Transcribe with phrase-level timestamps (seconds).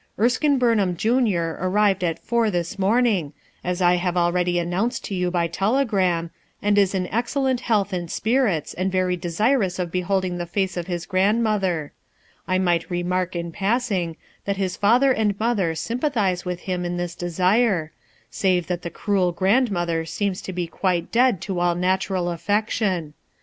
[0.17, 5.13] Erskine Burn ham, Junior, arrived at four this morning, as I have already announced to
[5.13, 6.31] you by telegram,
[6.61, 9.91] 316 RUTH ERSKINE'S SON and is in excellent health and spirits, and very desirous of
[9.91, 11.91] beholding the face of his grand mother;
[12.47, 16.97] I might remark, in passing, that hi 3 father and mother sympathize with him in
[16.97, 17.91] this desire,
[18.31, 23.13] save that the cruel grandmother sceoia to be quite dead to all natural affection.